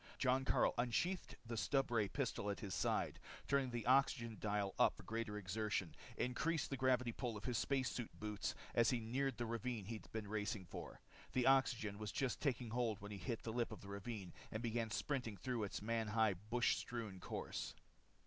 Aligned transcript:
Jon 0.17 0.45
Karyl 0.45 0.73
unsheathed 0.79 1.35
the 1.45 1.53
stubray 1.55 2.07
pistol 2.11 2.49
at 2.49 2.61
his 2.61 2.73
side, 2.73 3.19
turned 3.47 3.71
the 3.71 3.85
oxygen 3.85 4.35
dial 4.39 4.73
up 4.79 4.95
for 4.97 5.03
greater 5.03 5.37
exertion, 5.37 5.93
increased 6.17 6.71
the 6.71 6.75
gravity 6.75 7.11
pull 7.11 7.37
in 7.37 7.43
his 7.43 7.59
space 7.59 7.87
suit 7.91 8.09
boots 8.19 8.55
as 8.73 8.89
he 8.89 8.99
neared 8.99 9.37
the 9.37 9.45
ravine 9.45 9.85
he'd 9.85 10.11
been 10.11 10.27
racing 10.27 10.65
for. 10.65 11.01
The 11.33 11.45
oxygen 11.45 11.99
was 11.99 12.11
just 12.11 12.41
taking 12.41 12.71
hold 12.71 12.99
when 12.99 13.11
he 13.11 13.19
hit 13.19 13.43
the 13.43 13.53
lip 13.53 13.71
of 13.71 13.81
the 13.81 13.89
ravine 13.89 14.33
and 14.51 14.63
began 14.63 14.89
sprinting 14.89 15.37
through 15.37 15.65
its 15.65 15.83
man 15.83 16.07
high 16.07 16.33
bush 16.33 16.77
strewn 16.77 17.19
course. 17.19 17.75